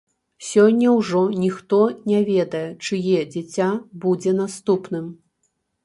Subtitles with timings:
[0.51, 1.81] Сёння ўжо ніхто
[2.13, 3.71] не ведае, чые дзіця
[4.07, 5.05] будзе наступным.